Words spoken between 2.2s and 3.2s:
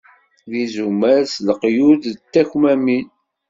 tekmamin!